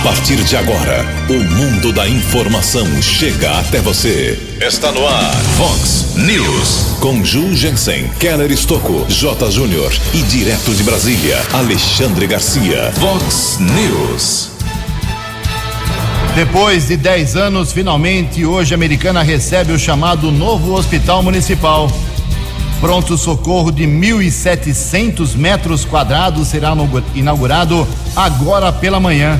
[0.00, 4.40] A partir de agora, o mundo da informação chega até você.
[4.58, 6.96] Está no ar, Fox News.
[7.00, 9.50] Com Ju Jensen, Keller Estocco, J.
[9.50, 12.90] Júnior e direto de Brasília, Alexandre Garcia.
[12.92, 14.48] Fox News.
[16.34, 21.92] Depois de 10 anos, finalmente, hoje a Americana recebe o chamado novo Hospital Municipal.
[22.80, 26.72] Pronto socorro de 1.700 metros quadrados será
[27.14, 27.86] inaugurado
[28.16, 29.38] agora pela manhã.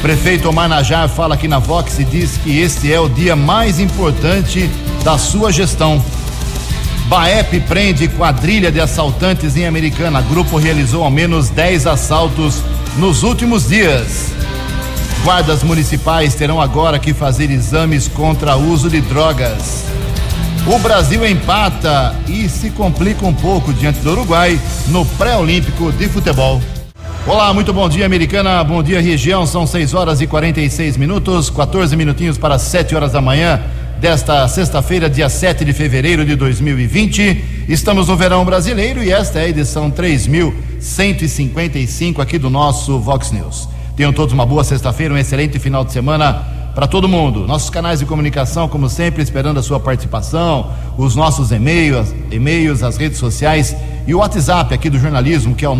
[0.00, 3.80] Prefeito Omar Najar fala aqui na Vox e diz que este é o dia mais
[3.80, 4.70] importante
[5.02, 6.02] da sua gestão.
[7.08, 10.20] Baep prende quadrilha de assaltantes em Americana.
[10.20, 12.62] Grupo realizou ao menos 10 assaltos
[12.96, 14.32] nos últimos dias.
[15.24, 19.84] Guardas municipais terão agora que fazer exames contra uso de drogas.
[20.66, 26.60] O Brasil empata e se complica um pouco diante do Uruguai no pré-olímpico de futebol.
[27.28, 28.62] Olá, muito bom dia, americana.
[28.62, 29.44] Bom dia, região.
[29.44, 33.60] São 6 horas e 46 minutos, 14 minutinhos para 7 horas da manhã
[34.00, 37.66] desta sexta-feira, dia 7 de fevereiro de 2020.
[37.68, 43.68] Estamos no verão brasileiro e esta é a edição 3155 aqui do nosso Vox News.
[43.96, 47.44] Tenham todos uma boa sexta-feira, um excelente final de semana para todo mundo.
[47.44, 52.96] Nossos canais de comunicação, como sempre, esperando a sua participação, os nossos e-mails, e-mails, as
[52.96, 53.74] redes sociais
[54.06, 55.76] e o WhatsApp aqui do jornalismo, que é o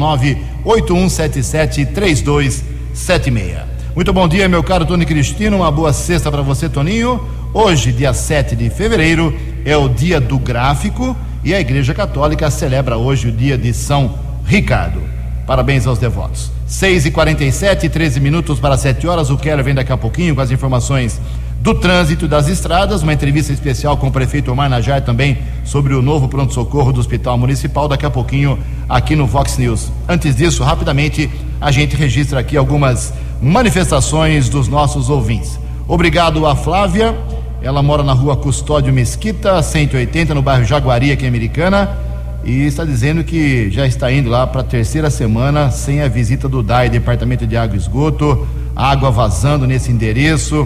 [0.65, 3.63] 981773276.
[3.95, 5.57] Muito bom dia, meu caro Tony Cristino.
[5.57, 7.27] Uma boa sexta para você, Toninho.
[7.55, 12.97] Hoje, dia 7 de fevereiro, é o dia do gráfico e a Igreja Católica celebra
[12.97, 15.01] hoje o dia de São Ricardo.
[15.47, 16.51] Parabéns aos devotos.
[16.67, 19.31] 6 e 47 13 minutos para 7 horas.
[19.31, 21.21] O Keller vem daqui a pouquinho com as informações
[21.67, 23.03] do trânsito das estradas.
[23.03, 27.37] Uma entrevista especial com o prefeito Omar Najar também sobre o novo pronto-socorro do Hospital
[27.37, 27.89] Municipal.
[27.89, 28.57] Daqui a pouquinho
[28.89, 29.91] aqui no Vox News.
[30.09, 31.29] Antes disso, rapidamente,
[31.61, 35.59] a gente registra aqui algumas manifestações dos nossos ouvintes.
[35.89, 37.17] Obrigado a Flávia.
[37.61, 41.99] Ela mora na rua Custódio Mesquita, 180, no bairro Jaguari, aqui em Americana
[42.45, 46.49] e está dizendo que já está indo lá para a terceira semana sem a visita
[46.49, 48.47] do DAI, Departamento de Água e Esgoto,
[48.77, 50.65] água vazando nesse endereço.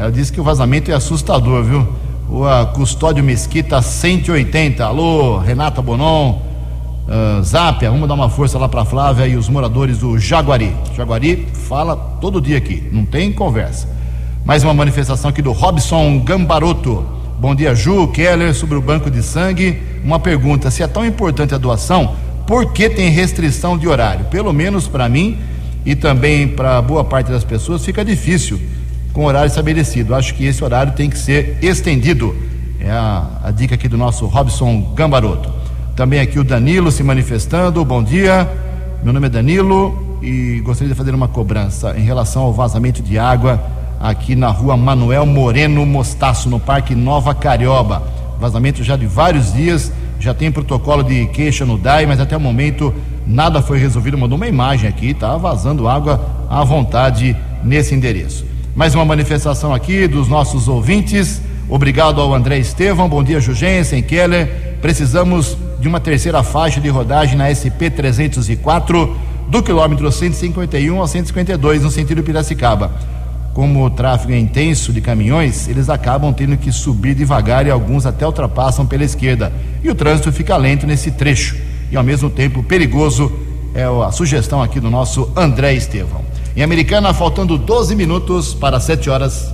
[0.00, 1.86] Ela disse que o vazamento é assustador, viu?
[2.26, 4.82] O Custódio Mesquita 180.
[4.82, 6.38] Alô, Renata Bonon,
[7.06, 10.74] uh, Zápia, vamos dar uma força lá para Flávia e os moradores do Jaguari.
[10.96, 13.86] Jaguari fala todo dia aqui, não tem conversa.
[14.42, 17.04] Mais uma manifestação aqui do Robson Gambaroto.
[17.38, 19.82] Bom dia, Ju, Keller, sobre o banco de sangue.
[20.02, 22.14] Uma pergunta: se é tão importante a doação,
[22.46, 24.24] por que tem restrição de horário?
[24.30, 25.36] Pelo menos para mim
[25.84, 28.58] e também para boa parte das pessoas fica difícil
[29.12, 30.14] com horário estabelecido.
[30.14, 32.34] Acho que esse horário tem que ser estendido.
[32.80, 35.52] É a, a dica aqui do nosso Robson Gambaroto.
[35.96, 37.84] Também aqui o Danilo se manifestando.
[37.84, 38.48] Bom dia,
[39.02, 43.18] meu nome é Danilo e gostaria de fazer uma cobrança em relação ao vazamento de
[43.18, 43.62] água
[44.00, 48.02] aqui na rua Manuel Moreno Mostaço, no Parque Nova Carioba.
[48.40, 52.40] Vazamento já de vários dias, já tem protocolo de queixa no DAI, mas até o
[52.40, 52.94] momento
[53.26, 54.16] nada foi resolvido.
[54.16, 58.49] Mandou uma imagem aqui, tá vazando água à vontade nesse endereço.
[58.74, 61.40] Mais uma manifestação aqui dos nossos ouvintes.
[61.68, 63.08] Obrigado ao André Estevam.
[63.08, 64.76] Bom dia, Jugensen, Keller.
[64.80, 69.16] Precisamos de uma terceira faixa de rodagem na SP 304
[69.48, 72.92] do quilômetro 151 ao 152 no sentido Piracicaba
[73.52, 78.06] como o tráfego é intenso de caminhões, eles acabam tendo que subir devagar e alguns
[78.06, 79.52] até ultrapassam pela esquerda.
[79.82, 81.56] E o trânsito fica lento nesse trecho
[81.90, 83.30] e ao mesmo tempo perigoso.
[83.72, 86.29] É a sugestão aqui do nosso André Estevão.
[86.60, 89.50] Em Americana, faltando 12 minutos para 7 horas.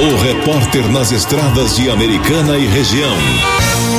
[0.00, 3.16] O repórter nas estradas de Americana e região,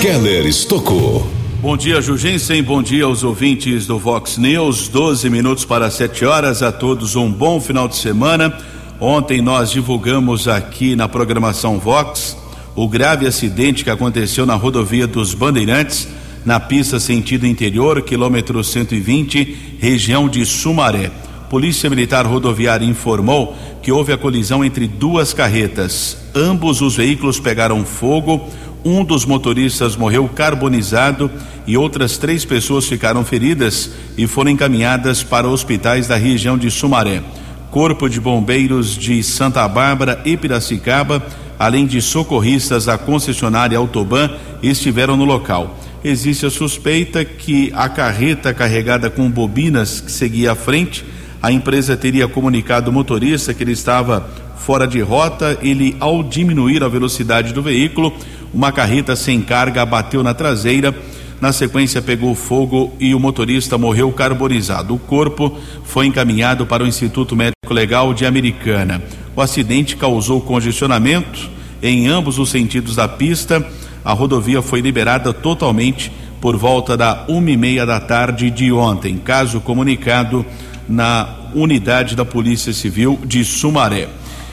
[0.02, 1.25] Keller Estocou.
[1.62, 2.62] Bom dia, Jugensen.
[2.62, 4.90] Bom dia aos ouvintes do Vox News.
[4.90, 6.62] 12 minutos para 7 horas.
[6.62, 8.53] A todos um bom final de semana.
[9.00, 12.36] Ontem nós divulgamos aqui na programação Vox
[12.75, 16.06] o grave acidente que aconteceu na rodovia dos Bandeirantes,
[16.46, 21.09] na pista sentido interior, quilômetro 120, região de Sumaré.
[21.50, 26.16] Polícia Militar Rodoviária informou que houve a colisão entre duas carretas.
[26.36, 28.48] Ambos os veículos pegaram fogo,
[28.86, 31.30] um dos motoristas morreu carbonizado
[31.66, 37.24] e outras três pessoas ficaram feridas e foram encaminhadas para hospitais da região de Sumaré.
[37.72, 41.24] Corpo de Bombeiros de Santa Bárbara e Piracicaba,
[41.57, 44.30] além de socorristas da concessionária Autoban,
[44.62, 45.78] estiveram no local.
[46.04, 51.04] Existe a suspeita que a carreta carregada com bobinas que seguia à frente,
[51.41, 55.57] a empresa teria comunicado ao motorista que ele estava fora de rota.
[55.62, 58.13] Ele, ao diminuir a velocidade do veículo,
[58.53, 60.94] uma carreta sem carga bateu na traseira
[61.41, 64.94] Na sequência, pegou fogo e o motorista morreu carbonizado.
[64.94, 69.01] O corpo foi encaminhado para o Instituto Médico Legal de Americana.
[69.33, 71.50] O acidente causou congestionamento
[71.81, 73.65] em ambos os sentidos da pista.
[74.03, 79.18] A rodovia foi liberada totalmente por volta da uma e meia da tarde de ontem.
[79.18, 80.45] Caso comunicado
[80.89, 84.09] na unidade da Polícia Civil de Sumaré.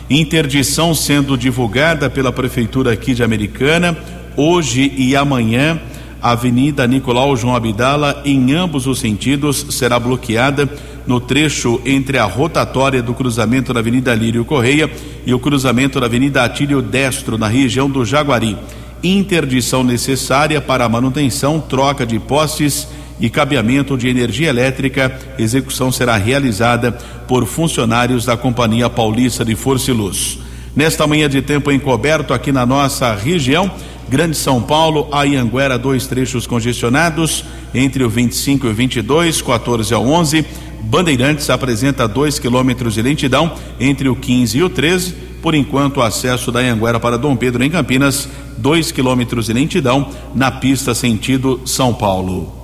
[0.09, 3.97] Interdição sendo divulgada pela Prefeitura aqui de Americana,
[4.37, 5.81] hoje e amanhã.
[6.23, 10.69] A Avenida Nicolau João Abdala, em ambos os sentidos, será bloqueada
[11.07, 14.91] no trecho entre a rotatória do cruzamento da Avenida Lírio Correia
[15.25, 18.57] e o cruzamento da Avenida Atílio Destro, na região do Jaguari.
[19.03, 22.89] Interdição necessária para a manutenção, troca de postes
[23.21, 25.19] e cabeamento de energia elétrica.
[25.39, 26.93] Execução será realizada
[27.27, 30.39] por funcionários da Companhia Paulista de Força e Luz.
[30.75, 33.71] Nesta manhã de tempo encoberto aqui na nossa região,
[34.09, 40.07] Grande São Paulo, Anhanguera, dois trechos congestionados entre o 25 e o 22, 14 ao
[40.07, 40.45] 11.
[40.83, 45.15] Bandeirantes apresenta dois quilômetros de lentidão entre o 15 e o 13.
[45.43, 50.09] Por enquanto, o acesso da Anhanguera para Dom Pedro em Campinas, dois quilômetros de lentidão
[50.35, 52.56] na pista sentido São Paulo.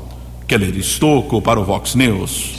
[0.52, 2.58] Keller Estocco para o Vox News.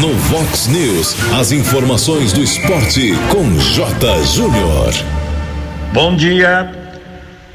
[0.00, 4.24] No Vox News, as informações do esporte com J.
[4.24, 4.92] Júnior.
[5.92, 6.68] Bom dia.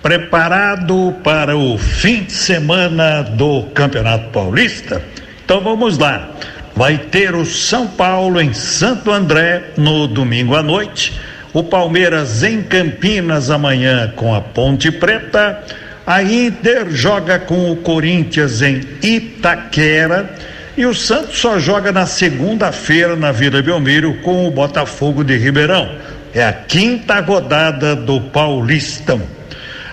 [0.02, 5.04] Preparado para o fim de semana do Campeonato Paulista?
[5.44, 6.30] Então vamos lá.
[6.78, 11.20] Vai ter o São Paulo em Santo André no domingo à noite,
[11.52, 15.62] o Palmeiras em Campinas amanhã com a Ponte Preta,
[16.06, 20.30] a Inter joga com o Corinthians em Itaquera
[20.78, 25.90] e o Santos só joga na segunda-feira na Vila Belmiro com o Botafogo de Ribeirão.
[26.34, 29.22] É a quinta rodada do Paulistão.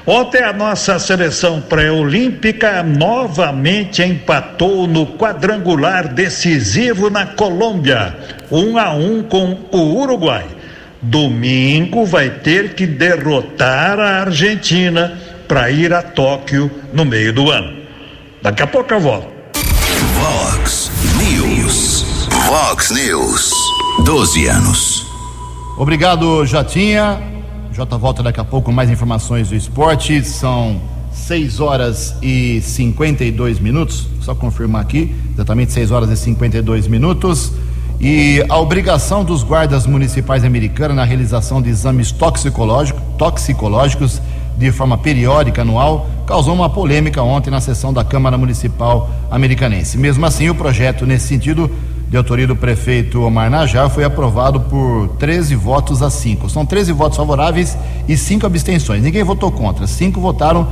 [0.05, 8.15] Ontem a nossa seleção pré-olímpica novamente empatou no quadrangular decisivo na Colômbia,
[8.50, 10.47] um a um com o Uruguai.
[11.00, 15.17] Domingo vai ter que derrotar a Argentina
[15.52, 17.76] para ir a Tóquio no meio do ano.
[18.40, 19.28] Daqui a pouco eu volto.
[20.14, 22.26] Vox News.
[22.49, 23.52] Vox News.
[24.02, 25.06] 12 anos.
[25.76, 27.20] Obrigado, Jotinha.
[27.70, 30.25] Jota volta daqui a pouco com mais informações do esporte.
[30.25, 30.81] São
[31.12, 34.08] 6 horas e 52 minutos.
[34.22, 37.52] Só confirmar aqui, exatamente 6 horas e 52 minutos.
[38.00, 44.19] E a obrigação dos guardas municipais americanos na realização de exames toxicológico, toxicológicos
[44.56, 49.99] de forma periódica anual causou uma polêmica ontem na sessão da Câmara Municipal Americanense.
[49.99, 51.70] Mesmo assim, o projeto nesse sentido
[52.12, 56.50] de autoria do prefeito Omar Najar, foi aprovado por 13 votos a 5.
[56.50, 57.75] São 13 votos favoráveis
[58.06, 59.02] e 5 abstenções.
[59.02, 59.87] Ninguém votou contra.
[59.87, 60.69] Cinco votaram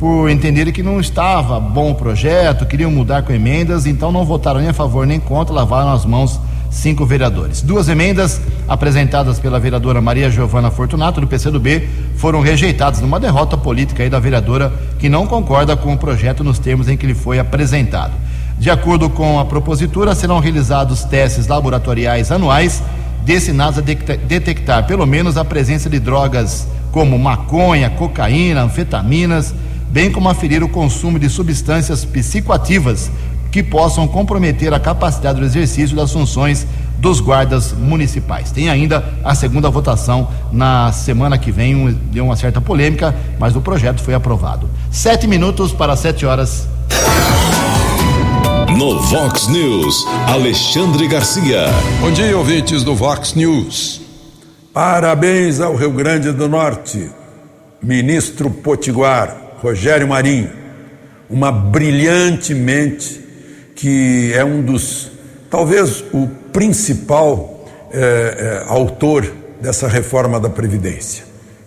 [0.00, 4.60] por entenderem que não estava bom o projeto, queriam mudar com emendas, então não votaram
[4.60, 6.40] nem a favor nem contra, lavaram as mãos
[6.70, 7.62] cinco vereadores.
[7.62, 14.02] Duas emendas apresentadas pela vereadora Maria Giovana Fortunato, do PCdoB, foram rejeitadas numa derrota política
[14.02, 17.38] aí da vereadora que não concorda com o projeto nos termos em que ele foi
[17.38, 18.12] apresentado.
[18.58, 22.82] De acordo com a propositura, serão realizados testes laboratoriais anuais
[23.24, 29.54] destinados a detectar pelo menos a presença de drogas como maconha, cocaína, anfetaminas,
[29.90, 33.10] bem como aferir o consumo de substâncias psicoativas
[33.50, 36.66] que possam comprometer a capacidade do exercício das funções
[36.98, 38.50] dos guardas municipais.
[38.50, 43.60] Tem ainda a segunda votação na semana que vem, deu uma certa polêmica, mas o
[43.60, 44.68] projeto foi aprovado.
[44.90, 46.68] Sete minutos para sete horas.
[48.76, 51.66] No Vox News, Alexandre Garcia.
[52.00, 54.00] Bom dia, ouvintes do Vox News.
[54.72, 57.10] Parabéns ao Rio Grande do Norte,
[57.82, 60.50] ministro Potiguar, Rogério Marinho,
[61.28, 63.27] uma brilhante mente
[63.78, 65.08] que é um dos,
[65.48, 71.24] talvez o principal é, é, autor dessa reforma da Previdência.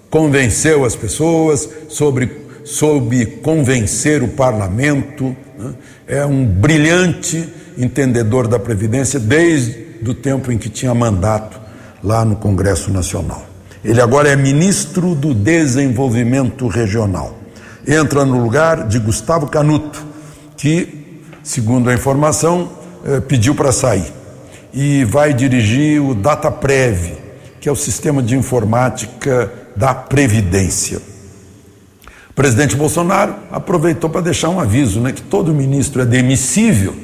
[0.09, 2.29] Convenceu as pessoas sobre,
[2.65, 5.73] soube convencer o parlamento, né?
[6.05, 11.61] é um brilhante entendedor da Previdência desde o tempo em que tinha mandato
[12.03, 13.45] lá no Congresso Nacional.
[13.85, 17.37] Ele agora é ministro do Desenvolvimento Regional.
[17.87, 20.05] Entra no lugar de Gustavo Canuto,
[20.57, 21.00] que,
[21.43, 22.71] segundo a informação,
[23.05, 24.11] eh, pediu para sair.
[24.73, 27.17] E vai dirigir o DataPrev,
[27.59, 31.01] que é o sistema de informática da Previdência.
[32.29, 36.95] O presidente Bolsonaro aproveitou para deixar um aviso, né, que todo ministro é demissível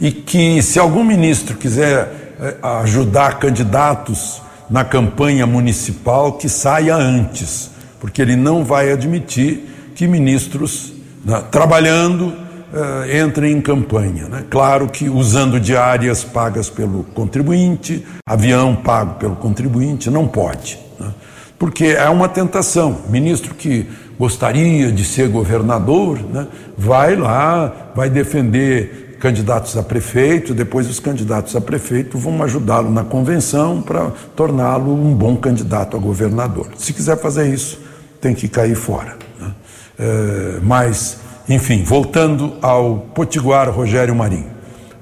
[0.00, 7.70] e que se algum ministro quiser eh, ajudar candidatos na campanha municipal, que saia antes,
[8.00, 10.92] porque ele não vai admitir que ministros
[11.24, 14.28] né, trabalhando, uh, em campanha.
[14.28, 14.44] Né?
[14.50, 20.78] Claro que usando diárias pagas pelo contribuinte, avião pago pelo contribuinte, não pode.
[20.98, 21.12] Né?
[21.58, 22.98] Porque é uma tentação.
[23.08, 26.46] Ministro que gostaria de ser governador, né,
[26.76, 33.02] vai lá, vai defender candidatos a prefeito, depois os candidatos a prefeito vão ajudá-lo na
[33.02, 36.68] convenção para torná-lo um bom candidato a governador.
[36.76, 37.80] Se quiser fazer isso,
[38.20, 39.16] tem que cair fora.
[39.40, 39.50] Né?
[39.98, 44.50] É, mas, enfim, voltando ao Potiguar Rogério Marinho,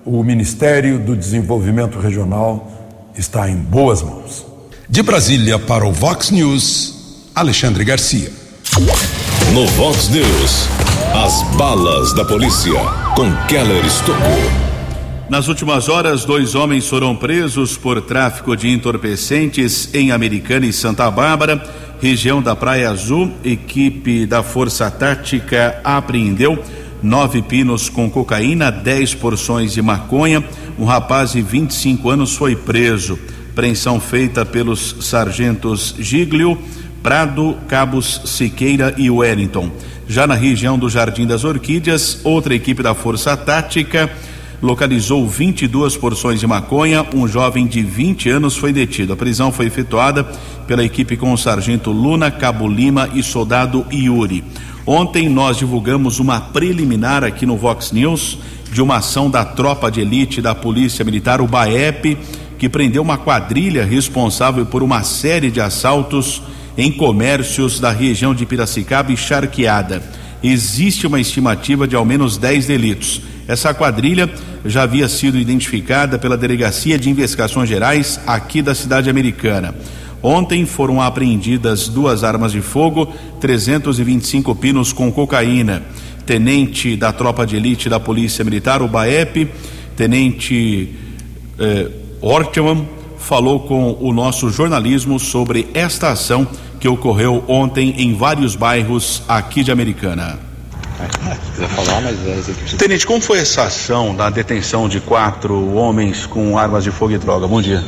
[0.05, 2.71] o Ministério do Desenvolvimento Regional
[3.17, 4.47] está em boas mãos.
[4.89, 8.31] De Brasília para o Vox News, Alexandre Garcia.
[9.53, 10.69] No Vox News,
[11.15, 12.73] as balas da polícia
[13.17, 14.65] com Keller Estocou.
[15.31, 21.11] Nas últimas horas, dois homens foram presos por tráfico de entorpecentes em Americana e Santa
[21.11, 21.65] Bárbara,
[22.01, 23.33] região da Praia Azul.
[23.45, 26.63] Equipe da Força Tática apreendeu
[27.03, 30.43] nove pinos com cocaína, dez porções de maconha.
[30.79, 33.19] Um rapaz de 25 anos foi preso.
[33.55, 36.59] Preensão feita pelos sargentos Giglio,
[37.03, 39.71] Prado, Cabos Siqueira e Wellington.
[40.09, 44.11] Já na região do Jardim das Orquídeas, outra equipe da Força Tática
[44.65, 47.05] localizou 22 porções de maconha.
[47.15, 49.13] Um jovem de 20 anos foi detido.
[49.13, 50.25] A prisão foi efetuada
[50.67, 54.43] pela equipe com o sargento Luna, Cabo Lima e soldado Yuri.
[54.87, 58.39] Ontem nós divulgamos uma preliminar aqui no Vox News
[58.73, 62.17] de uma ação da tropa de elite da Polícia Militar, o BAEP,
[62.59, 66.43] que prendeu uma quadrilha responsável por uma série de assaltos
[66.77, 70.03] em comércios da região de Piracicaba e Charqueada.
[70.43, 73.34] Existe uma estimativa de ao menos 10 delitos.
[73.47, 74.31] Essa quadrilha
[74.65, 79.75] já havia sido identificada pela Delegacia de Investigações Gerais aqui da cidade americana.
[80.23, 85.83] Ontem foram apreendidas duas armas de fogo, 325 pinos com cocaína.
[86.25, 89.47] Tenente da tropa de elite da Polícia Militar, o BAEP,
[89.95, 90.95] Tenente
[91.59, 91.91] eh,
[92.23, 96.49] Ortman, falou com o nosso jornalismo sobre esta ação
[96.81, 100.54] que ocorreu ontem em vários bairros aqui de Americana.
[101.55, 106.91] Falar, é Tenente, como foi essa ação da detenção de quatro homens com armas de
[106.91, 107.47] fogo e droga?
[107.47, 107.83] Bom dia.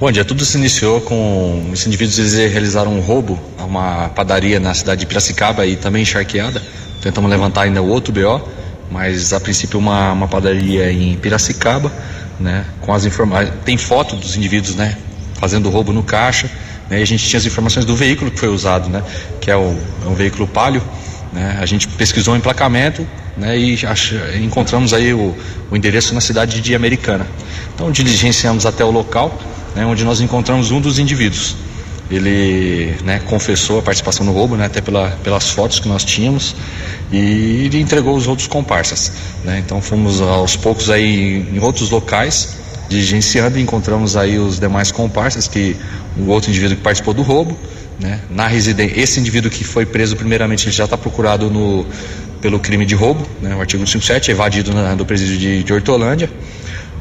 [0.00, 4.58] Bom dia, tudo se iniciou com os indivíduos eles realizaram um roubo a uma padaria
[4.58, 6.60] na cidade de Piracicaba e também encharqueada.
[7.00, 8.42] Tentamos levantar ainda o outro BO,
[8.90, 11.92] mas a princípio uma, uma padaria em Piracicaba
[12.40, 13.52] né, com as informações.
[13.64, 14.96] Tem foto dos indivíduos, né,
[15.34, 16.50] fazendo roubo no caixa,
[16.88, 19.02] né, e a gente tinha as informações do veículo que foi usado, né,
[19.40, 20.82] que é, o, é um veículo palio,
[21.32, 23.06] né, a gente pesquisou o emplacamento,
[23.36, 25.34] né, e ach, encontramos aí o,
[25.70, 27.26] o endereço na cidade de Americana.
[27.74, 29.38] Então diligenciamos até o local,
[29.74, 31.56] né, onde nós encontramos um dos indivíduos.
[32.10, 36.56] Ele né, confessou a participação no roubo, né, até pela, pelas fotos que nós tínhamos,
[37.12, 39.12] e ele entregou os outros comparsas.
[39.44, 39.62] Né?
[39.64, 42.56] Então fomos aos poucos aí em outros locais,
[42.88, 45.76] diligenciando e encontramos aí os demais comparsas, que
[46.18, 47.56] o outro indivíduo que participou do roubo,
[48.00, 48.20] né?
[48.30, 49.00] na residência.
[49.00, 51.86] Esse indivíduo que foi preso primeiramente ele já está procurado no,
[52.40, 53.54] pelo crime de roubo, né?
[53.54, 56.30] o artigo 157, evadido na, do presídio de, de Hortolândia.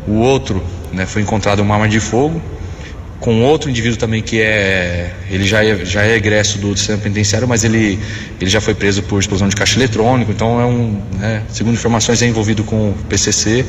[0.08, 2.42] O outro né, foi encontrado uma arma de fogo,
[3.20, 7.48] com outro indivíduo também que é ele já é, já é egresso do sistema penitenciário,
[7.48, 8.00] mas ele
[8.40, 12.22] ele já foi preso por explosão de caixa eletrônico, então é um, né, segundo informações
[12.22, 13.66] é envolvido com PCC,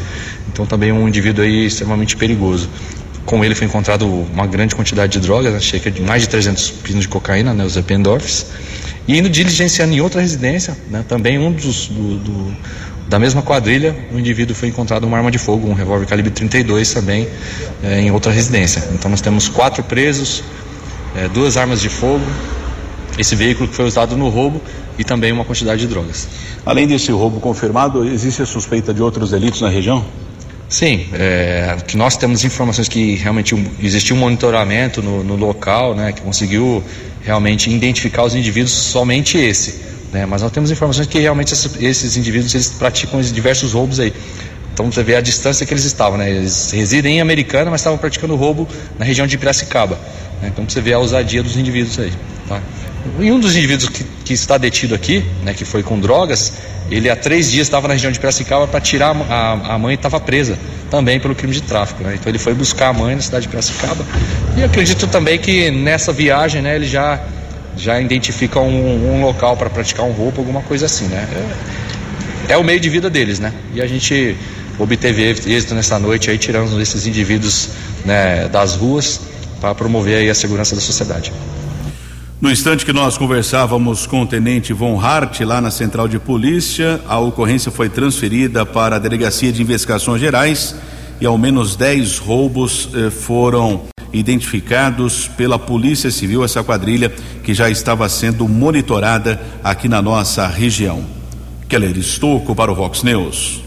[0.53, 2.71] então também é um indivíduo aí extremamente perigoso.
[3.27, 6.71] Com ele foi encontrado uma grande quantidade de drogas, né, cerca de mais de 300
[6.71, 8.47] pinos de cocaína, né, os Ependorfs,
[9.07, 12.57] e indo diligenciando em outra residência, né, também um dos do, do
[13.11, 16.93] da mesma quadrilha, o indivíduo foi encontrado uma arma de fogo, um revólver calibre 32
[16.95, 17.29] também,
[17.83, 18.85] é, em outra residência.
[18.93, 20.45] Então nós temos quatro presos,
[21.17, 22.25] é, duas armas de fogo,
[23.19, 24.63] esse veículo que foi usado no roubo
[24.97, 26.29] e também uma quantidade de drogas.
[26.65, 30.05] Além desse roubo confirmado, existe a suspeita de outros delitos na região?
[30.71, 36.23] Sim, é, nós temos informações que realmente existiu um monitoramento no, no local, né, que
[36.23, 36.83] conseguiu
[37.23, 39.81] realmente identificar os indivíduos, somente esse.
[40.13, 40.25] Né?
[40.27, 44.13] Mas nós temos informações que realmente esses, esses indivíduos eles praticam diversos roubos aí.
[44.73, 46.31] Então você vê a distância que eles estavam, né?
[46.31, 49.99] Eles residem em Americana, mas estavam praticando roubo na região de Piracicaba.
[50.41, 50.51] Né?
[50.53, 52.13] Então você vê a ousadia dos indivíduos aí.
[52.49, 52.63] Tá?
[53.19, 56.53] E um dos indivíduos que, que está detido aqui, né, que foi com drogas,
[56.91, 60.21] ele há três dias estava na região de Piracicaba para tirar a, a mãe estava
[60.21, 60.59] presa
[60.91, 62.03] também pelo crime de tráfico.
[62.03, 62.15] Né?
[62.15, 64.05] Então ele foi buscar a mãe na cidade de Piracicaba.
[64.57, 67.21] E acredito também que nessa viagem, né, ele já
[67.77, 71.27] já identifica um, um local para praticar um roubo, alguma coisa assim, né?
[72.49, 73.53] É, é, o meio de vida deles, né?
[73.75, 74.37] E a gente
[74.79, 77.71] obteve êxito nessa noite aí, tirando esses indivíduos
[78.05, 79.21] né, das ruas
[79.61, 81.33] para promover aí a segurança da sociedade.
[82.41, 86.99] No instante que nós conversávamos com o tenente Von Hart lá na central de polícia,
[87.07, 90.75] a ocorrência foi transferida para a Delegacia de Investigações Gerais
[91.21, 97.13] e ao menos 10 roubos eh, foram identificados pela Polícia Civil, essa quadrilha
[97.45, 101.05] que já estava sendo monitorada aqui na nossa região.
[101.69, 103.63] Keller Estocco para o Vox News.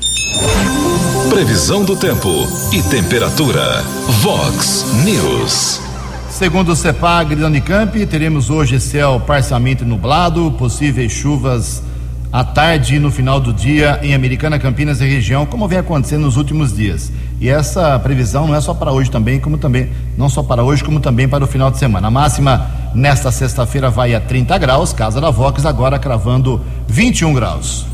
[1.29, 3.83] Previsão do tempo e temperatura.
[4.21, 5.92] Vox News.
[6.33, 11.83] Segundo o CEPAG da Unicamp, teremos hoje céu parcialmente nublado, possíveis chuvas
[12.31, 16.23] à tarde e no final do dia em Americana, Campinas e região, como vem acontecendo
[16.23, 17.11] nos últimos dias.
[17.39, 20.83] E essa previsão não é só para hoje também, como também, não só para hoje,
[20.83, 22.07] como também para o final de semana.
[22.07, 27.85] A máxima nesta sexta-feira vai a 30 graus, casa da Vox agora cravando 21 graus.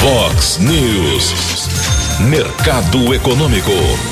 [0.00, 1.68] Vox News.
[2.20, 4.11] Mercado Econômico.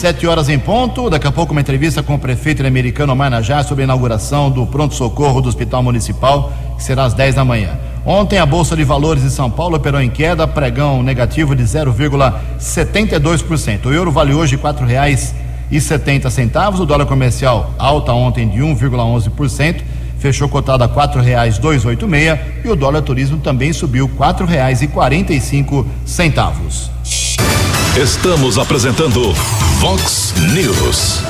[0.00, 3.82] Sete horas em ponto, daqui a pouco uma entrevista com o prefeito americano Manajá sobre
[3.82, 7.78] a inauguração do pronto-socorro do Hospital Municipal, que será às 10 da manhã.
[8.06, 13.84] Ontem a Bolsa de Valores de São Paulo operou em queda, pregão negativo de 0,72%.
[13.84, 16.80] O euro vale hoje R$ 4,70.
[16.80, 19.82] O dólar comercial alta ontem de 1,11%,
[20.18, 25.84] fechou cotado a R$ 4,286 e o dólar turismo também subiu R$ 4,45.
[27.98, 29.32] Estamos apresentando
[29.80, 31.22] Vox News.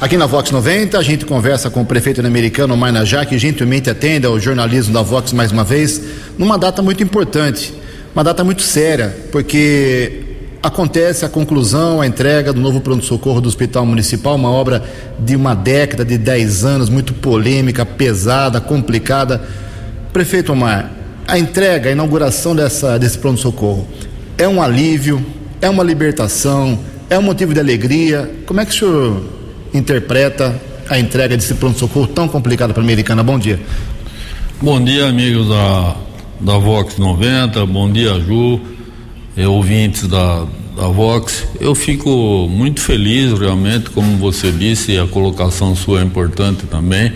[0.00, 4.24] Aqui na Vox 90, a gente conversa com o prefeito americano Marnajá, que gentilmente atende
[4.24, 6.00] ao jornalismo da Vox mais uma vez,
[6.38, 7.74] numa data muito importante,
[8.14, 10.22] uma data muito séria, porque
[10.62, 14.84] acontece a conclusão, a entrega do novo pronto-socorro do Hospital Municipal, uma obra
[15.18, 19.42] de uma década, de 10 anos, muito polêmica, pesada, complicada.
[20.12, 20.92] Prefeito Omar,
[21.26, 23.84] a entrega, a inauguração dessa, desse pronto-socorro
[24.38, 25.20] é um alívio,
[25.60, 26.78] é uma libertação,
[27.10, 28.30] é um motivo de alegria.
[28.46, 29.22] Como é que o senhor
[29.74, 33.22] interpreta a entrega desse pronto-socorro tão complicado para a Americana?
[33.22, 33.60] Bom dia.
[34.60, 35.96] Bom dia, amigos da,
[36.40, 38.60] da Vox 90, bom dia, Ju,
[39.36, 40.46] e ouvintes da,
[40.76, 41.46] da Vox.
[41.60, 47.12] Eu fico muito feliz, realmente, como você disse, a colocação sua é importante também.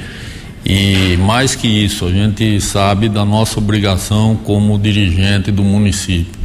[0.64, 6.41] E mais que isso, a gente sabe da nossa obrigação como dirigente do município.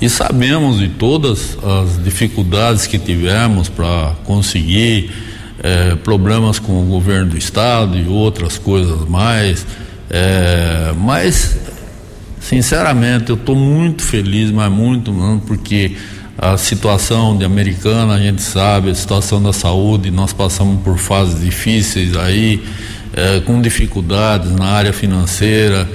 [0.00, 5.10] E sabemos de todas as dificuldades que tivemos para conseguir
[5.62, 9.66] é, problemas com o governo do estado e outras coisas mais.
[10.10, 11.58] É, mas,
[12.38, 15.12] sinceramente, eu estou muito feliz, mas muito,
[15.46, 15.96] porque
[16.36, 21.40] a situação de americana, a gente sabe, a situação da saúde, nós passamos por fases
[21.40, 22.62] difíceis aí,
[23.14, 25.88] é, com dificuldades na área financeira,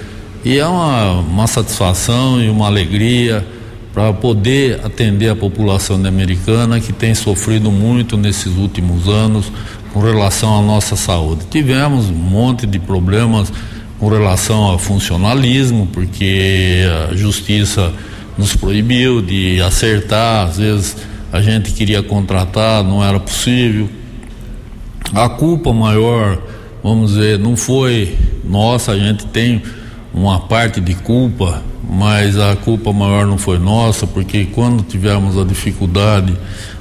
[0.43, 3.45] e é uma, uma satisfação e uma alegria
[3.93, 9.51] para poder atender a população americana que tem sofrido muito nesses últimos anos
[9.93, 11.45] com relação à nossa saúde.
[11.49, 13.51] Tivemos um monte de problemas
[13.99, 17.93] com relação ao funcionalismo, porque a justiça
[18.37, 20.97] nos proibiu de acertar, às vezes
[21.31, 23.89] a gente queria contratar, não era possível.
[25.13, 26.41] A culpa maior,
[26.81, 29.61] vamos dizer, não foi nossa, a gente tem
[30.13, 31.61] uma parte de culpa
[31.93, 36.33] mas a culpa maior não foi nossa, porque quando tivemos a dificuldade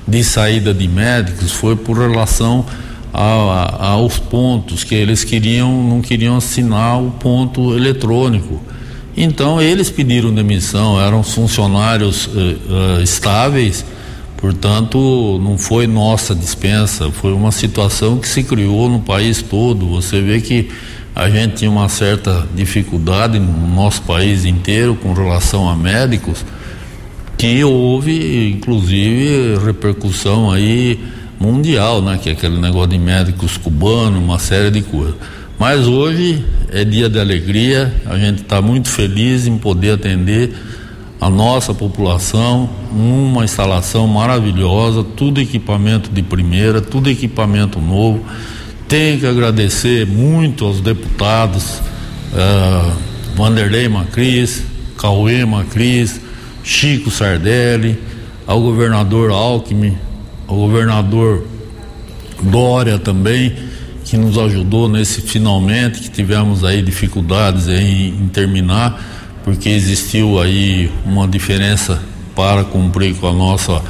[0.07, 2.65] de saída de médicos foi por relação
[3.13, 8.61] a, a, aos pontos que eles queriam, não queriam assinar o ponto eletrônico.
[9.17, 12.57] Então eles pediram demissão, eram funcionários eh,
[12.99, 13.85] eh, estáveis,
[14.37, 19.89] portanto não foi nossa dispensa, foi uma situação que se criou no país todo.
[19.89, 20.71] Você vê que
[21.15, 26.45] a gente tinha uma certa dificuldade no nosso país inteiro com relação a médicos,
[27.37, 31.01] que houve inclusive repercussão aí
[31.39, 32.19] mundial, né?
[32.23, 35.15] Que é aquele negócio de médicos cubanos, uma série de coisas.
[35.59, 40.55] Mas hoje é dia de alegria, a gente está muito feliz em poder atender
[41.21, 48.25] a nossa população, uma instalação maravilhosa, tudo equipamento de primeira, tudo equipamento novo.
[48.91, 51.79] Tenho que agradecer muito aos deputados
[52.33, 52.93] uh,
[53.37, 54.65] Vanderlei Macris,
[54.99, 56.21] Cauê Macris,
[56.65, 57.97] Chico Sardelli,
[58.49, 59.97] ao governador Alckmin,
[60.49, 61.47] ao governador
[62.43, 63.55] Dória também,
[64.05, 69.01] que nos ajudou nesse finalmente, que tivemos aí dificuldades em, em terminar,
[69.45, 72.03] porque existiu aí uma diferença
[72.35, 73.81] para cumprir com a nossa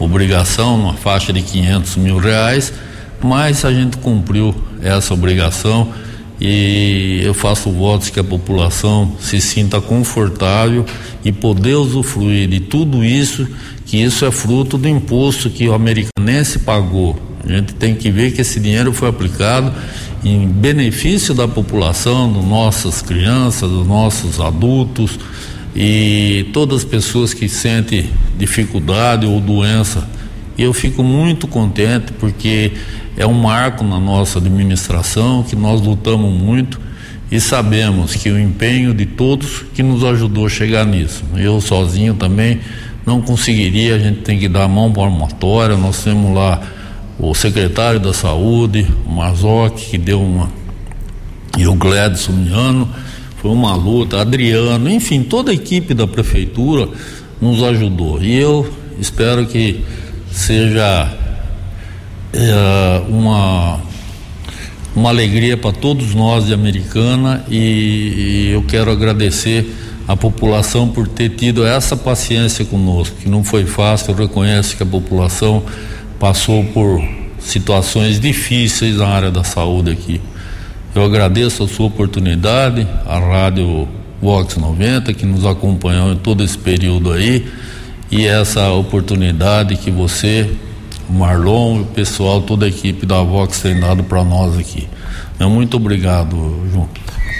[0.00, 2.72] obrigação, uma faixa de 500 mil reais
[3.22, 5.92] mas a gente cumpriu essa obrigação
[6.40, 10.84] e eu faço votos que a população se sinta confortável
[11.24, 13.46] e poder usufruir de tudo isso,
[13.84, 17.18] que isso é fruto do imposto que o americanense pagou.
[17.44, 19.72] A gente tem que ver que esse dinheiro foi aplicado
[20.24, 25.18] em benefício da população, das nossas crianças, dos nossos adultos
[25.74, 30.08] e todas as pessoas que sentem dificuldade ou doença.
[30.56, 32.72] E eu fico muito contente porque
[33.18, 36.80] é um marco na nossa administração que nós lutamos muito
[37.30, 41.24] e sabemos que o empenho de todos que nos ajudou a chegar nisso.
[41.36, 42.60] Eu sozinho também
[43.04, 46.62] não conseguiria, a gente tem que dar a mão para a motória, nós temos lá
[47.18, 50.48] o secretário da saúde, o Mazoc, que deu uma.
[51.58, 52.88] e o Gledson Miano,
[53.42, 56.88] foi uma luta, Adriano, enfim, toda a equipe da prefeitura
[57.40, 58.22] nos ajudou.
[58.22, 59.82] E eu espero que
[60.30, 61.27] seja
[62.32, 63.80] é, uma,
[64.94, 69.66] uma alegria para todos nós de Americana e, e eu quero agradecer
[70.06, 74.82] a população por ter tido essa paciência conosco, que não foi fácil, eu reconheço que
[74.82, 75.62] a população
[76.18, 77.02] passou por
[77.38, 80.20] situações difíceis na área da saúde aqui.
[80.94, 83.86] Eu agradeço a sua oportunidade, a Rádio
[84.20, 87.46] Vox 90, que nos acompanhou em todo esse período aí,
[88.10, 90.50] e essa oportunidade que você,
[91.08, 94.88] o Marlon, o pessoal, toda a equipe da Vox tem dado para nós aqui.
[95.40, 96.36] Muito obrigado,
[96.72, 96.88] João.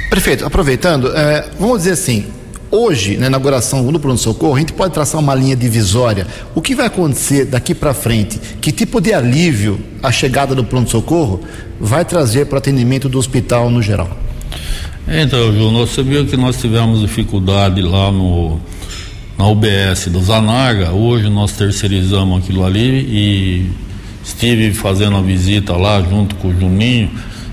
[0.08, 2.24] Prefeito, aproveitando, é, vamos dizer assim,
[2.70, 6.26] Hoje, na inauguração do pronto-socorro, a gente pode traçar uma linha divisória.
[6.54, 8.38] O que vai acontecer daqui para frente?
[8.60, 11.40] Que tipo de alívio a chegada do pronto-socorro
[11.80, 14.10] vai trazer para o atendimento do hospital no geral?
[15.08, 18.60] Então, João, nós sabíamos que nós tivemos dificuldade lá no,
[19.38, 20.90] na UBS do Zanaga.
[20.90, 23.70] Hoje nós terceirizamos aquilo ali e
[24.24, 27.08] estive fazendo a visita lá junto com o Juninho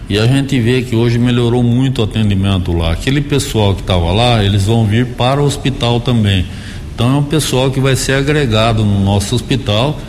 [0.10, 2.92] e a gente vê que hoje melhorou muito o atendimento lá.
[2.92, 6.46] Aquele pessoal que estava lá, eles vão vir para o hospital também.
[6.94, 10.00] Então é um pessoal que vai ser agregado no nosso hospital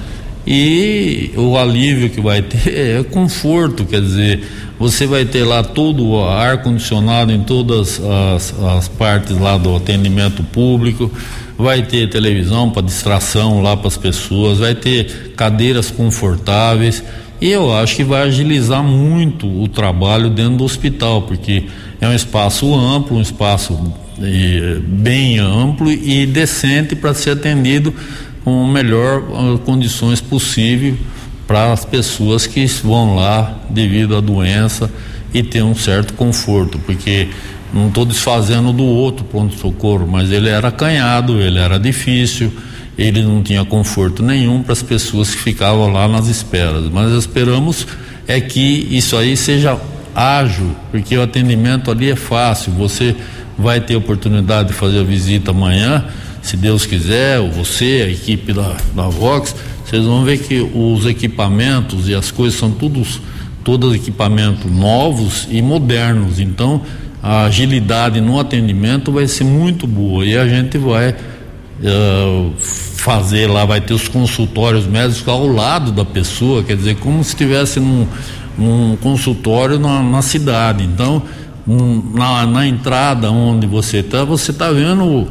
[0.47, 4.43] e o alívio que vai ter é conforto, quer dizer,
[4.79, 9.75] você vai ter lá todo o ar condicionado em todas as, as partes lá do
[9.75, 11.11] atendimento público,
[11.57, 17.03] vai ter televisão para distração lá para as pessoas, vai ter cadeiras confortáveis.
[17.41, 21.65] E eu acho que vai agilizar muito o trabalho dentro do hospital, porque
[22.01, 23.95] é um espaço amplo, um espaço
[24.83, 27.95] bem amplo e decente para ser atendido
[28.43, 30.97] com melhor uh, condições possível
[31.46, 34.90] para as pessoas que vão lá devido à doença
[35.32, 37.28] e ter um certo conforto, porque
[37.72, 42.52] não estou desfazendo do outro pronto-socorro, mas ele era acanhado, ele era difícil
[42.98, 46.88] ele não tinha conforto nenhum para as pessoas que ficavam lá nas esperas.
[46.90, 47.87] Mas esperamos
[48.26, 49.78] é que isso aí seja
[50.14, 52.72] ágil, porque o atendimento ali é fácil.
[52.72, 53.14] Você
[53.59, 56.04] vai ter oportunidade de fazer a visita amanhã,
[56.42, 59.54] se Deus quiser, ou você, a equipe da, da Vox,
[59.87, 63.20] vocês vão ver que os equipamentos e as coisas são todos
[63.62, 66.38] todos equipamentos novos e modernos.
[66.38, 66.83] Então,
[67.20, 73.64] a agilidade no atendimento vai ser muito boa e a gente vai uh, fazer lá,
[73.64, 78.07] vai ter os consultórios médicos ao lado da pessoa, quer dizer, como se estivesse num,
[78.57, 80.85] num consultório na, na cidade.
[80.85, 81.22] Então,
[82.14, 85.29] na, na, entrada onde você está, você está vendo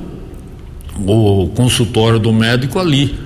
[1.05, 3.24] o, o consultório do médico ali.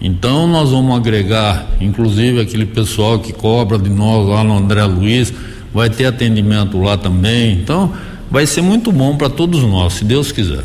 [0.00, 5.32] Então nós vamos agregar, inclusive aquele pessoal que cobra de nós lá no André Luiz,
[5.74, 7.52] vai ter atendimento lá também.
[7.52, 7.92] Então
[8.30, 10.62] vai ser muito bom para todos nós, se Deus quiser.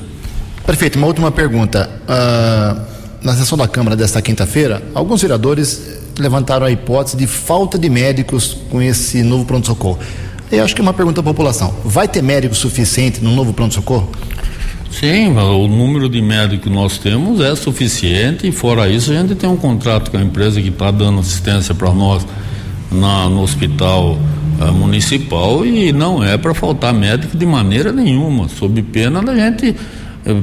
[0.66, 1.90] Prefeito, uma última pergunta.
[2.04, 2.94] Uh,
[3.24, 8.58] na sessão da Câmara desta quinta-feira, alguns vereadores levantaram a hipótese de falta de médicos
[8.70, 9.98] com esse novo pronto-socorro.
[10.52, 11.74] Eu acho que é uma pergunta da população.
[11.84, 14.12] Vai ter médico suficiente no novo pronto-socorro?
[15.00, 19.34] Sim, o número de médicos que nós temos é suficiente e fora isso a gente
[19.34, 22.26] tem um contrato com a empresa que está dando assistência para nós
[22.92, 24.20] na, no hospital
[24.62, 29.76] uh, municipal e não é para faltar médico de maneira nenhuma, sob pena da gente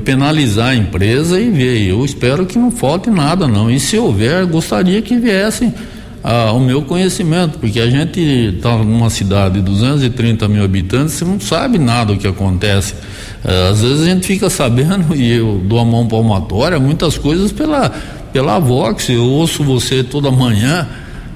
[0.05, 1.89] penalizar a empresa e ver.
[1.89, 3.71] Eu espero que não falte nada, não.
[3.71, 5.73] E se houver, gostaria que viessem
[6.23, 11.25] ah, o meu conhecimento, porque a gente está numa cidade de 230 mil habitantes, você
[11.25, 12.95] não sabe nada o que acontece.
[13.43, 17.53] Ah, às vezes a gente fica sabendo, e eu dou a mão palmatória, muitas coisas
[17.53, 17.91] pela,
[18.33, 20.87] pela Vox, eu ouço você toda manhã.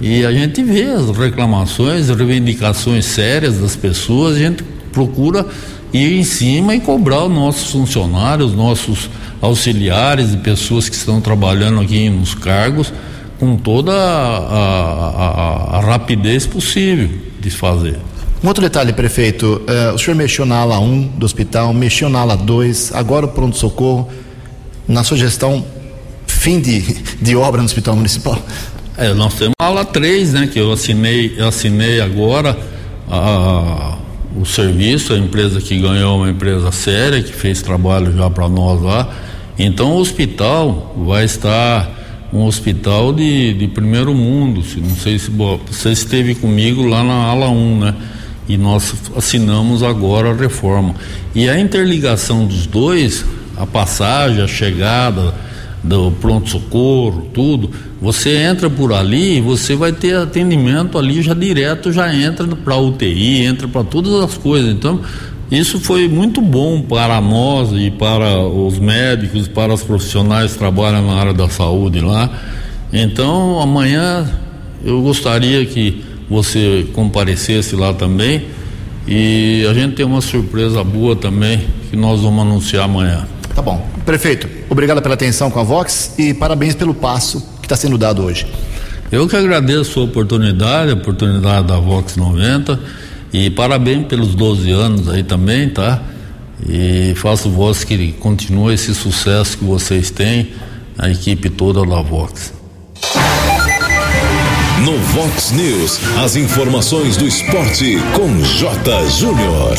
[0.01, 5.47] E a gente vê as reclamações, reivindicações sérias das pessoas, a gente procura
[5.93, 9.09] ir em cima e cobrar os nossos funcionários, nossos
[9.41, 12.93] auxiliares e pessoas que estão trabalhando aqui nos cargos
[13.45, 17.99] com toda a, a, a, a rapidez possível de fazer.
[18.43, 22.21] Um outro detalhe, prefeito, uh, o senhor mexeu na ala 1 do hospital, mexeu na
[22.21, 24.09] ala 2, agora o pronto-socorro,
[24.89, 25.63] na sua gestão,
[26.27, 26.81] fim de,
[27.21, 28.39] de obra no hospital municipal?
[28.97, 32.57] É, nós temos a ala 3, né, que eu assinei, eu assinei agora
[33.11, 33.99] a,
[34.41, 38.81] o serviço, a empresa que ganhou uma empresa séria, que fez trabalho já para nós
[38.81, 39.09] lá.
[39.59, 42.04] Então o hospital vai estar
[42.35, 44.61] um hospital de, de primeiro mundo.
[44.79, 47.95] Não sei se você esteve comigo lá na ala 1, né?
[48.49, 50.97] E nós assinamos agora a reforma.
[51.33, 53.25] E a interligação dos dois,
[53.57, 55.33] a passagem, a chegada
[55.83, 57.71] do pronto-socorro, tudo,
[58.01, 62.77] você entra por ali e você vai ter atendimento ali já direto, já entra para
[62.77, 64.71] UTI, entra para todas as coisas.
[64.73, 65.01] Então,
[65.51, 71.07] isso foi muito bom para nós e para os médicos, para os profissionais que trabalham
[71.07, 72.31] na área da saúde lá.
[72.93, 74.29] Então, amanhã
[74.85, 78.47] eu gostaria que você comparecesse lá também
[79.07, 83.27] e a gente tem uma surpresa boa também que nós vamos anunciar amanhã.
[83.55, 83.87] Tá bom.
[84.05, 88.23] Prefeito, obrigado pela atenção com a Vox e parabéns pelo passo que está sendo dado
[88.23, 88.47] hoje.
[89.13, 92.81] Eu que agradeço a oportunidade, a oportunidade da Vox 90
[93.35, 96.01] e parabéns pelos 12 anos aí também, tá?
[96.69, 100.53] E faço voz que continue esse sucesso que vocês têm,
[100.97, 102.55] a equipe toda da Vox.
[104.85, 109.09] No Vox News, as informações do esporte com J.
[109.09, 109.77] Júnior.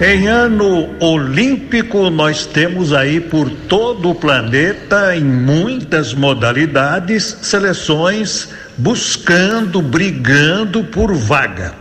[0.00, 9.80] Em ano olímpico, nós temos aí por todo o planeta, em muitas modalidades, seleções buscando,
[9.80, 11.72] brigando por vaga.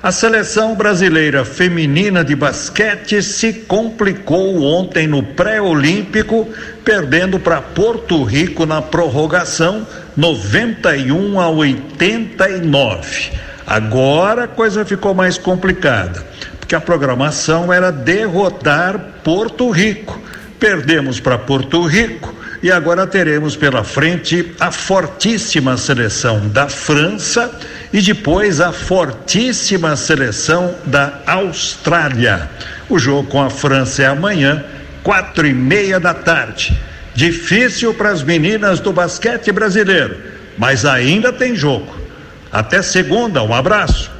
[0.00, 6.48] A seleção brasileira feminina de basquete se complicou ontem no pré-olímpico,
[6.84, 9.84] perdendo para Porto Rico na prorrogação
[10.16, 13.32] 91 a 89.
[13.66, 16.24] Agora a coisa ficou mais complicada,
[16.60, 20.20] porque a programação era derrotar Porto Rico.
[20.60, 27.50] Perdemos para Porto Rico e agora teremos pela frente a fortíssima seleção da França
[27.92, 32.50] e depois a fortíssima seleção da Austrália.
[32.88, 34.64] O jogo com a França é amanhã,
[35.02, 36.76] quatro e meia da tarde.
[37.14, 40.16] Difícil para as meninas do basquete brasileiro,
[40.56, 41.94] mas ainda tem jogo.
[42.50, 44.10] Até segunda, um abraço.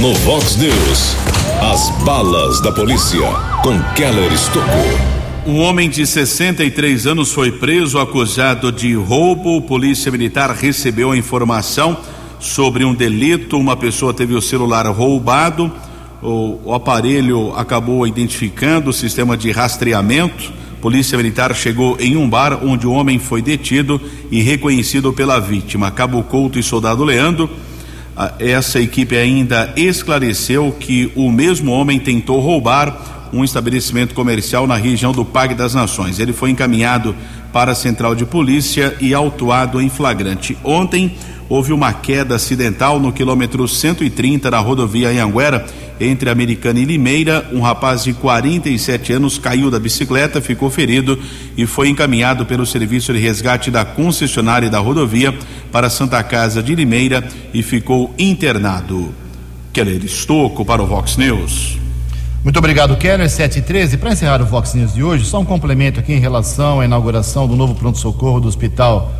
[0.00, 1.16] No Vox News,
[1.60, 3.28] as balas da polícia
[3.62, 5.17] com Keller Estocou.
[5.48, 9.62] Um homem de 63 anos foi preso acusado de roubo.
[9.62, 11.96] Polícia Militar recebeu a informação
[12.38, 13.56] sobre um delito.
[13.56, 15.72] Uma pessoa teve o celular roubado.
[16.22, 20.52] O, o aparelho acabou identificando o sistema de rastreamento.
[20.82, 23.98] Polícia Militar chegou em um bar onde o homem foi detido
[24.30, 25.90] e reconhecido pela vítima.
[25.90, 27.48] Cabo Couto e Soldado Leandro.
[28.38, 35.12] Essa equipe ainda esclareceu que o mesmo homem tentou roubar um estabelecimento comercial na região
[35.12, 36.18] do Parque das Nações.
[36.18, 37.14] Ele foi encaminhado
[37.52, 40.56] para a central de polícia e autuado em flagrante.
[40.62, 41.16] Ontem
[41.48, 45.64] houve uma queda acidental no quilômetro 130 da rodovia Anhanguera,
[46.00, 47.48] entre Americana e Limeira.
[47.52, 51.18] Um rapaz de 47 anos caiu da bicicleta, ficou ferido
[51.56, 55.34] e foi encaminhado pelo serviço de resgate da concessionária da rodovia
[55.72, 59.14] para Santa Casa de Limeira e ficou internado.
[59.72, 61.87] Keller Estocco para o Vox News.
[62.44, 63.28] Muito obrigado, Keller.
[63.28, 63.96] 7 e 13.
[63.96, 67.48] Para encerrar o Fox News de hoje, só um complemento aqui em relação à inauguração
[67.48, 69.12] do novo pronto-socorro do Hospital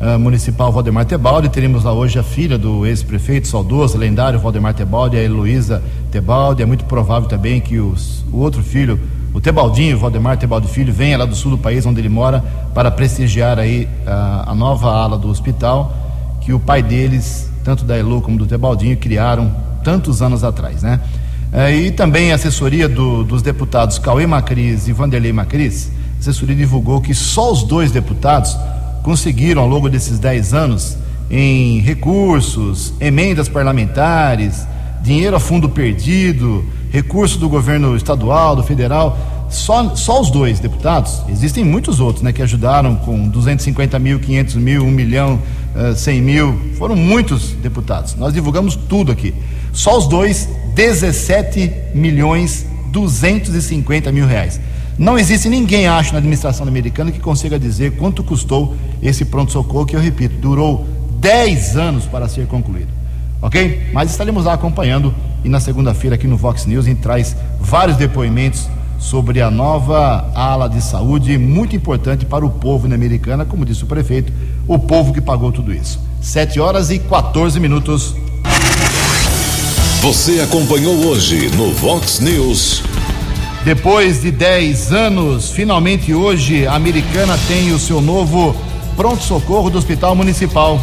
[0.00, 1.48] uh, Municipal Valdemar Tebaldi.
[1.48, 6.64] Teremos lá hoje a filha do ex-prefeito saudoso, lendário Valdemar Tebaldi, a Heloísa Tebaldi.
[6.64, 9.00] É muito provável também que os, o outro filho,
[9.32, 12.42] o Tebaldinho, Valdemar Tebaldi Filho, venha lá do sul do país, onde ele mora,
[12.74, 15.94] para prestigiar aí uh, a nova ala do hospital
[16.40, 20.98] que o pai deles, tanto da Elo como do Tebaldinho, criaram tantos anos atrás, né?
[21.56, 26.56] É, e também a assessoria do, dos deputados Cauê Macris e Vanderlei Macris, a assessoria
[26.56, 28.56] divulgou que só os dois deputados
[29.04, 30.98] conseguiram, ao longo desses 10 anos,
[31.30, 34.66] em recursos, emendas parlamentares,
[35.00, 39.16] dinheiro a fundo perdido, recurso do governo estadual, do federal,
[39.48, 44.56] só, só os dois deputados, existem muitos outros, né, que ajudaram com 250 mil, 500
[44.56, 45.40] mil, 1 milhão,
[45.76, 48.16] uh, 100 mil, foram muitos deputados.
[48.16, 49.32] Nós divulgamos tudo aqui.
[49.72, 54.60] Só os dois 17 milhões 250 mil reais.
[54.96, 59.96] Não existe ninguém, acho, na administração americana que consiga dizer quanto custou esse pronto-socorro, que
[59.96, 60.86] eu repito, durou
[61.18, 62.88] 10 anos para ser concluído.
[63.42, 63.90] Ok?
[63.92, 67.96] Mas estaremos lá acompanhando e na segunda-feira aqui no Vox News a gente traz vários
[67.96, 73.64] depoimentos sobre a nova ala de saúde, muito importante para o povo na americana, como
[73.64, 74.32] disse o prefeito,
[74.66, 76.00] o povo que pagou tudo isso.
[76.22, 78.16] 7 horas e 14 minutos.
[80.04, 82.82] Você acompanhou hoje no Vox News.
[83.64, 88.54] Depois de 10 anos, finalmente hoje a Americana tem o seu novo
[88.96, 90.78] pronto-socorro do Hospital Municipal.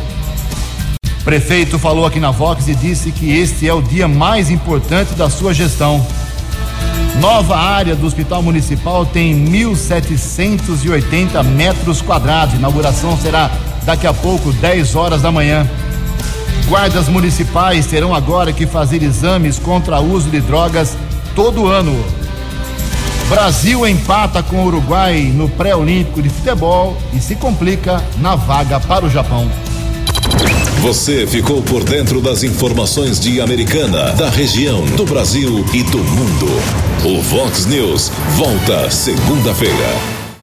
[1.24, 5.30] Prefeito falou aqui na Vox e disse que este é o dia mais importante da
[5.30, 6.04] sua gestão.
[7.20, 12.56] Nova área do Hospital Municipal tem 1.780 metros quadrados.
[12.56, 13.52] Inauguração será
[13.86, 15.70] daqui a pouco, 10 horas da manhã.
[16.72, 20.96] Guardas municipais terão agora que fazer exames contra o uso de drogas
[21.36, 22.02] todo ano.
[23.28, 29.06] Brasil empata com o Uruguai no pré-olímpico de futebol e se complica na vaga para
[29.06, 29.52] o Japão.
[30.80, 36.48] Você ficou por dentro das informações de Americana, da região, do Brasil e do mundo.
[37.04, 40.21] O Vox News volta segunda-feira.